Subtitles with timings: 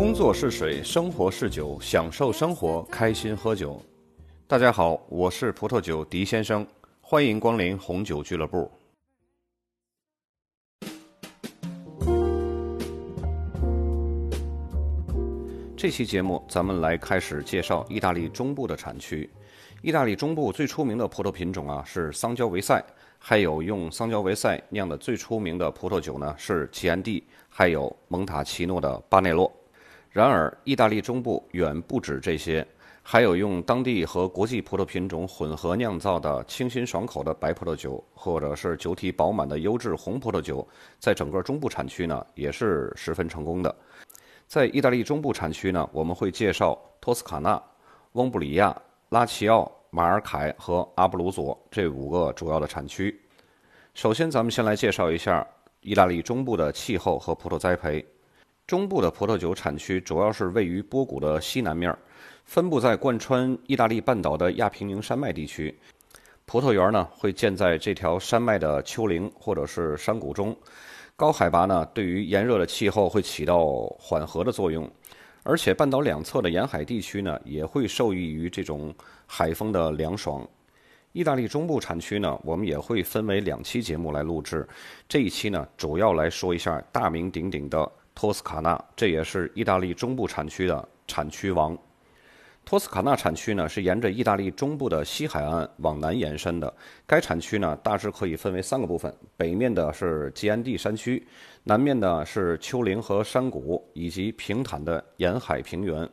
[0.00, 3.78] 工作是水，生活是酒，享受生活，开心喝酒。
[4.46, 6.66] 大家好，我是葡萄酒狄先生，
[7.02, 8.72] 欢迎光临红酒俱乐部。
[15.76, 19.28] 这期节目，咱们来开始介绍意大利中部的产区。
[19.82, 22.82] 意大利中部最出名的葡萄品种啊是桑娇维塞，
[23.18, 29.52] 还有用桑娇维塞酿的最出名的葡萄酒呢是吉安蒂，还有蒙塔奇诺的巴内洛。
[30.10, 32.66] 然而，意大利中部远不止这些，
[33.02, 40.66] 还有用当地和国际葡萄品种混合酿造的清新爽口的白葡萄酒，或者是酒体饱满的优质红葡萄酒，
[40.98, 43.74] 在整个中部产区呢也是十分成功的。
[44.46, 47.62] 在意大利中部产区呢，我们会介绍托斯卡纳、
[48.12, 48.76] 翁布里亚。
[49.10, 53.20] 拉齐奥、马尔凯和阿布鲁佐这五个主要的产区。
[53.92, 55.44] 首先，咱们先来介绍一下
[55.80, 58.06] 意大利中部的气候和葡萄栽培。
[58.70, 61.92] 中部的葡萄酒产区主要是位于波谷的西南面，
[62.44, 65.76] 分布在贯穿意大利半岛的亚平宁山脉地区。
[66.46, 70.56] 葡萄园呢会建在这条山脉的丘陵或者是山谷中。
[71.16, 73.66] 高海拔呢对于炎热的气候会起到
[73.98, 74.88] 缓和的作用。
[75.42, 78.94] 而且半岛两侧的沿海地区呢，也会受益于这种
[79.26, 80.48] 海风的凉爽。
[81.10, 84.64] 意大利中部产区呢，我们也会分为两期节目来录制。
[85.08, 87.90] 这一期呢，主要来说一下大名鼎鼎的
[88.20, 91.74] 托斯卡纳，这也是意大利中部产区的产区王。
[92.66, 96.70] 托斯卡纳产区呢是沿着意大利中部的西海岸往南延伸的。
[97.06, 101.26] 该产区呢大致可以分为三个部分：北面的是吉安蒂山区，
[101.64, 106.06] 南面呢是丘陵和山谷，以及平坦的沿海平原。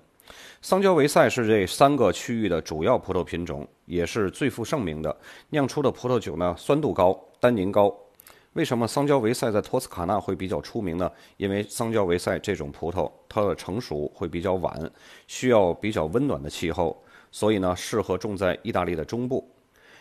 [0.61, 5.13] 桑娇维塞是这三个区域的主要葡萄品种，也是最负盛名的。
[5.49, 7.93] 酿出的葡萄酒呢酸度高，单宁高。
[8.57, 11.11] 为什么桑娇维塞在托斯卡纳会比较出名呢？
[11.37, 14.91] 因为桑娇维塞这种葡萄，它的成熟会比较晚，
[15.27, 16.99] 需要比较温暖的气候，
[17.31, 19.47] 所以呢，适合种在意大利的中部。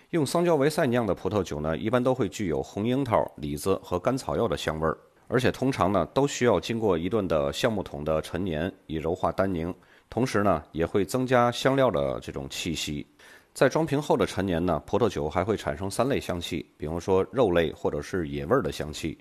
[0.09, 4.97] 用桑娇维塞酿的葡萄酒呢，一般都会具有红樱桃、李子和甘草药的香味儿，
[5.29, 9.75] 而且通常呢，都需要经过一顿的橡木桶的陈年，以柔化单宁，
[10.09, 13.07] 同时呢，也会增加香料的这种气息。
[13.57, 19.17] 在装瓶后的陈年呢，葡萄酒还会产生三类香气，比方说肉类或者是野味的香气。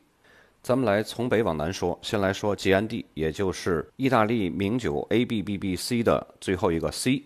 [0.62, 7.24] 咱们来从北往南说，先来说吉安蒂，也就是意大利名酒 A B B B C 的最后一个 C。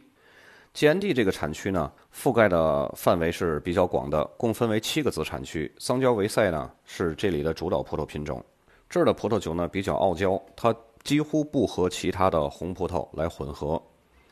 [0.72, 5.74] 吉安蒂这个产区呢，覆盖的范围是比较广的，共分为七个子产区。
[5.80, 8.40] 桑娇维塞呢是这里的主导葡萄品种。
[8.88, 10.72] 这儿的葡萄酒呢比较傲娇，它
[11.04, 13.82] 几乎不和其他的红葡萄来混合。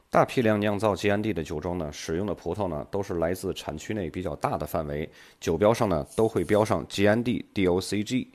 [0.09, 5.07] 大批量酿造吉安蒂的酒庄呢，使用的葡萄呢都是来自产区内比较大的范围，
[5.39, 8.27] 酒标上呢都会标上吉安蒂 DOCG。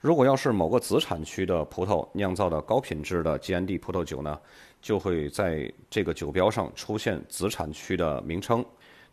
[0.00, 4.38] 如果要是某个子产区的葡萄酿造的高品质的吉安蒂葡萄酒呢，
[4.80, 8.64] 就会在这个酒标上出现子产区的名称。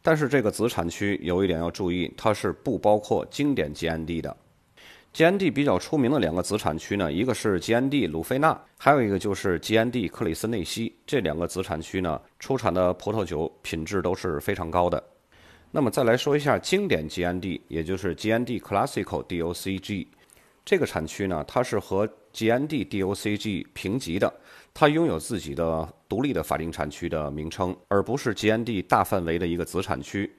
[0.04, 4.38] 但是这个子产区有一点要注意，它是不包括经典吉安蒂的。
[5.14, 10.92] 吉安蒂比较出名的两个子产区呢，一个是吉安蒂鲁菲纳，还有一个就是吉安蒂克里斯内西。
[11.06, 15.02] 这两个子产区呢，出产的葡萄酒品质都是非常高的。
[15.70, 20.08] 那么再来说一下经典吉安蒂，也就是吉安蒂 Classical DOCG。
[20.66, 24.34] 这个产区呢，它是和吉安蒂 DOCG 平级的，
[24.74, 30.34] 它拥有自己的独立的法定产区的名称，而不是吉安蒂大范围的一个子产区。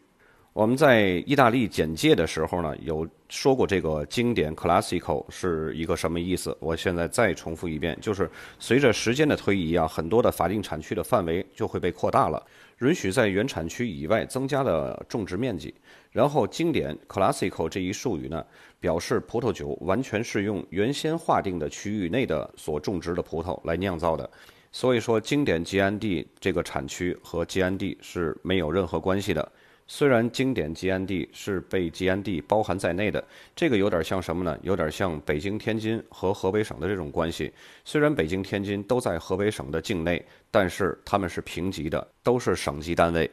[0.54, 6.56] 我们在意大利简介的时候呢，有说过这个经典 classical 是一个什么意思。
[6.60, 12.40] 我现在再重复一遍，就是随着时间的推移啊，很多的法定产区的范围就会被扩大了，
[12.82, 15.74] 允许在原产区以外增加的种植面积。
[16.12, 18.46] 然后，经典 classical 这一术语呢，
[18.78, 24.30] 表示葡萄酒完全是用原先划定的区域内的所种植的葡萄来酿造的。
[24.70, 29.50] 所以说，经典吉安蒂这个产区和吉安蒂是没有任何关系的。
[29.86, 33.22] 虽然经典吉安地是被吉安地包含在内的，
[33.54, 34.58] 这个有点像什么呢？
[34.62, 37.52] 有点像北京、天津和河北省的这种关系。
[37.84, 43.30] 虽然北京、天津都在河北省的境内，但是他们是平级的，都是省级单位。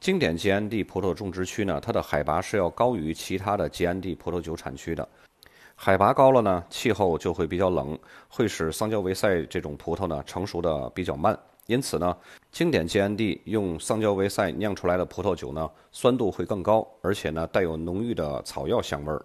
[0.00, 5.08] 经典吉安地葡萄种植区呢，它的海拔是要高于其他的吉安地葡萄酒产区的。
[5.76, 11.38] 海拔高了呢，气候就会比较冷，会使桑娇维塞这种葡萄呢成熟的比较慢。
[11.66, 12.16] 因此呢，
[12.52, 19.24] 经典吉安蒂用桑娇维塞酿出来的葡萄酒呢，酸度会更高，而且呢，带有浓郁的草药香味儿。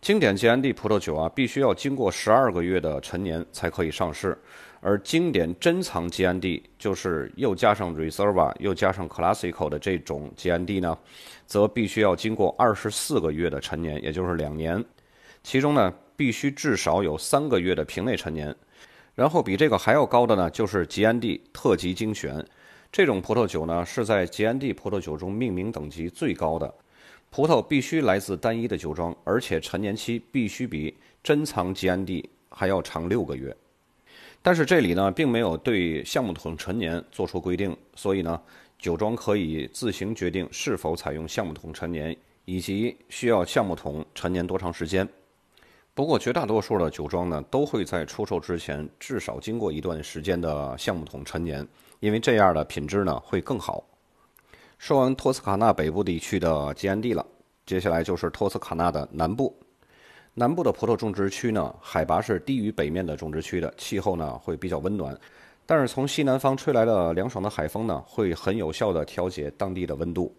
[0.00, 4.36] 经典吉安蒂葡萄酒啊，必须要经过十二个月的陈年才可以上市，
[4.80, 10.98] 而经典珍藏吉安蒂，就是又加上 Reserva 又加上 Classical 的这种吉安蒂呢，
[11.46, 14.84] 则必须要经过二十四个月的陈年，也就是两年，
[15.42, 18.54] 其中呢，必须至少有三个月的瓶内陈年。
[19.14, 22.44] 然后比这个还要高的呢，就是吉安地特级精选。
[22.90, 26.72] 这种葡萄酒呢，是在吉安地葡萄酒中命名等级最高的。
[27.30, 33.56] 葡萄必须来自单一的酒庄，而且陈年期必须比珍藏吉安地还要长六个月。
[34.40, 38.40] 但是这里呢，并没有对橡木桶陈年做出规定，所以呢，
[38.78, 45.08] 酒庄可以自行决定是否采用橡木桶陈年，以及需要橡木桶陈年多长时间。
[45.96, 51.64] 不过，绝大多数的酒庄呢，都会在出售之前至少经过一段时间的橡木桶陈年，
[52.00, 53.84] 因为这样的品质呢会更好。
[54.76, 57.24] 说完托斯卡纳北部地区的吉安地了，
[57.64, 59.56] 接下来就是托斯卡纳的南部。
[60.34, 65.16] 南部的葡萄种植区呢，海拔是低于北面的种植区的，气候呢会比较温暖，
[65.64, 70.34] 但是从西南方吹来的凉爽的海风呢，会很有效的调节当地的温度。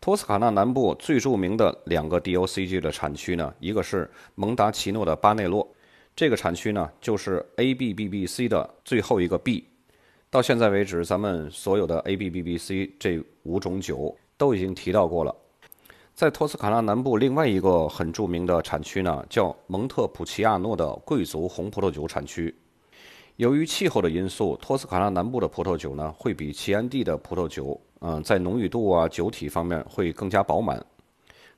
[0.00, 5.68] 托斯卡纳南部最著名的两个 DOCG 的产区呢，一个是蒙达奇诺的巴内洛，
[6.16, 9.66] 这个产区呢就是 ABBBC 的最后一个 B。
[10.30, 15.36] 到现在为止，咱们所有的 A、B、B、B、C 这五种酒都已经提到过了。
[16.14, 22.54] 在托斯卡纳南部，另外一个很著名的产区呢，叫蒙特普奇亚诺的贵族红葡萄酒产区。
[23.36, 30.84] 由于气候的因素，托斯卡纳南部的葡萄酒呢，会比齐安蒂的葡萄酒，嗯，在浓郁度啊、酒体方面会更加饱满。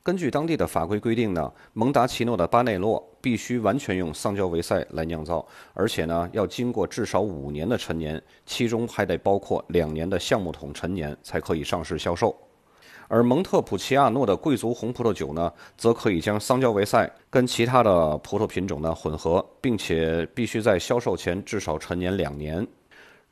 [0.04, 12.36] 根据当地的法规规定呢，蒙达奇诺的巴内洛必须完全用桑娇维塞来酿造，而且呢要经过至少五年的陈年，其中还得包括两年的橡木桶陈年才可以上市销售。
[13.06, 22.66] 而蒙特普奇亚诺的贵族红葡萄酒呢，则可以将桑娇维塞跟其他的葡萄品种呢混合，并且必须在销售前至少陈年两年。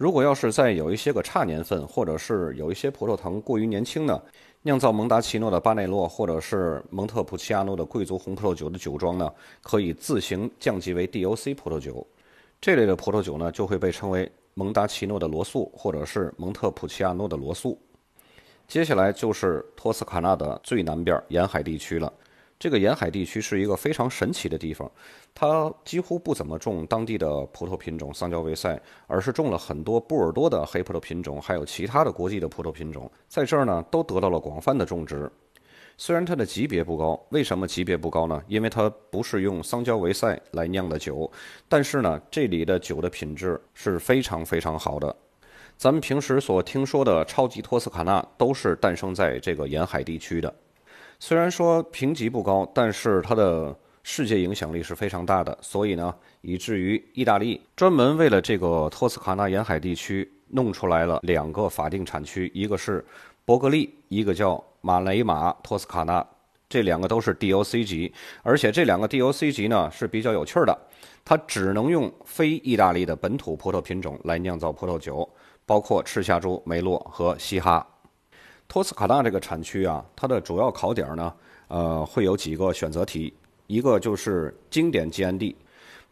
[0.00, 4.18] 如果要是再有一些个差年份，或者是有一些葡萄藤过于年轻呢？
[4.62, 9.30] 酿造蒙达奇诺的巴内洛或者是蒙特普奇亚诺的贵族红葡萄酒的酒庄呢，
[9.62, 12.06] 可以自行降级为 DOC 葡萄酒。
[12.62, 17.78] 这类的葡萄酒呢，就会被称为蒙达奇诺的罗素或者是蒙特普奇亚诺的罗素。
[18.66, 22.10] 接下来就是托斯卡纳的最南边沿海地区了。
[22.60, 24.88] 这个沿海地区是一个非常神奇的地方，
[25.34, 35.32] 它几乎不怎么种当地的葡萄品种桑娇维塞，而是种了很多波尔多的黑葡萄品种，还有其他的国际的葡萄品种，在这儿呢都得到了广泛的种植。
[35.96, 38.42] 虽然它的级别不高，为什么级别不高呢？
[38.46, 41.30] 因为它不是用桑娇维塞来酿的酒，
[41.66, 45.16] 但是呢，这里的酒的品质是非常非常好的。
[45.78, 50.54] 咱们平时所听说的超级托斯卡纳都是诞生在这个沿海地区的。
[51.22, 63.04] 虽然说评级不高，但是它的世界影响力是非常大的，所以呢，以至于意大利专门为了这个托斯卡纳沿海地区弄出来了两个法定产区，一个是
[63.44, 66.26] 伯格利，一个叫马雷马托斯卡纳，
[66.70, 68.10] 这两个都是 DOC 级，
[68.42, 70.76] 而且这两个 DOC 级呢是比较有趣的，
[71.22, 75.28] 它只能用非意大利的本土葡萄品种来酿造葡萄酒，
[75.66, 77.86] 包括赤霞珠、梅洛和西哈。
[78.70, 81.34] 托斯卡纳这个产区啊，它的主要考点呢，
[81.66, 83.34] 呃，会有几个选择题。
[83.66, 85.56] 一个就是经典吉安地，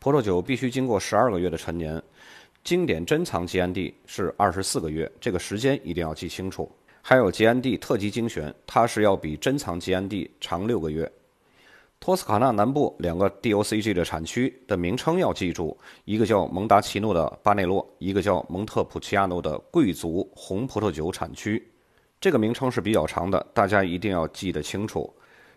[0.01, 2.01] 葡萄酒必须经过十二个月的陈年；
[2.65, 6.69] 经典珍藏吉安地是二十四个月，这个时间一定要记清楚。
[7.01, 11.09] 还有吉安地特级精选，它是要比珍藏吉安地长六个月。
[12.01, 21.65] 托斯卡纳南部两个 DOCG 的产区的名称要记住，一个叫蒙达奇诺的巴内洛，一个叫蒙特普奇亚诺的贵族红葡萄酒产区。
[22.21, 25.13] 这个名称是比较长的，大家一定要记得清楚。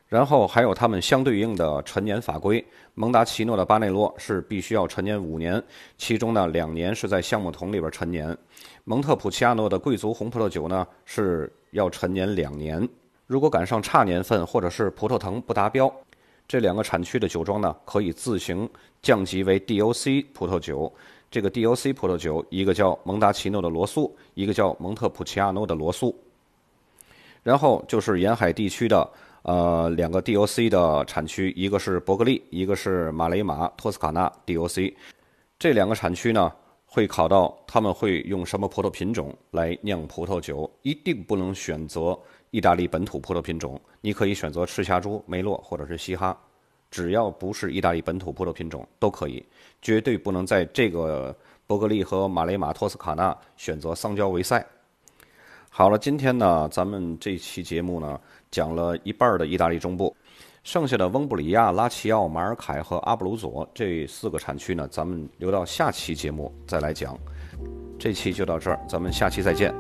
[0.08, 2.63] 然后还有他们相对应的陈年法规。
[2.96, 5.63] 蒙达奇诺的巴内洛是必须要陈年五年，
[5.98, 8.38] 其中呢两年是在橡木桶里边陈年。
[8.84, 12.88] 蒙特普奇亚诺的贵族红葡萄酒呢是要陈年两年。
[13.25, 15.89] 如果赶上差年份或者是葡萄藤不达标，
[16.46, 18.70] 这两个产区的酒庄呢可以自行
[19.01, 20.94] 降级为 DOC 葡萄酒。
[21.32, 26.13] 这个 DOC 葡萄酒，一个叫蒙达奇诺的罗素，一个叫蒙特普奇亚诺的罗素。
[27.43, 29.10] 然后就是沿海地区的
[29.43, 34.93] 呃两个 DOC 的产区，一个是伯格利，一个是马雷马托斯卡纳 DOC。
[35.57, 36.51] 这两个产区呢，
[36.86, 42.17] 会考到他们会用什么葡萄品种来酿葡萄酒，一定不能选择
[42.50, 43.79] 意大利本土葡萄品种。
[44.01, 46.38] 你可以选择赤霞珠、梅洛或者是西哈，
[46.89, 49.43] 只要不是意大利本土葡萄品种都可以，
[49.81, 54.63] 绝对不能在这个伯格利和马雷马托斯卡纳选择桑娇维塞。
[55.74, 58.20] 好了，今天呢，咱们这期节目呢，
[58.51, 60.13] 讲了一半的意大利中部，
[60.66, 67.18] 剩下的翁布里亚、拉齐奥、马尔凯和阿布鲁佐这四个产区呢，咱们留到下期节目再来讲。
[67.98, 69.74] 这期就到这儿，咱们下期再见。